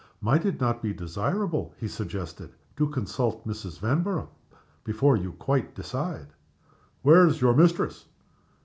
"Might 0.19 0.45
it 0.47 0.59
not 0.59 0.81
be 0.81 0.95
desirable," 0.95 1.75
he 1.77 1.87
suggested, 1.87 2.55
"to 2.75 2.87
consult 2.87 3.45
Mrs. 3.47 3.77
Vanborough 3.79 4.29
before 4.83 5.15
you 5.15 5.33
quite 5.33 5.75
decide?" 5.75 6.29
"Where's 7.03 7.39
your 7.39 7.53
mistress?" 7.53 8.07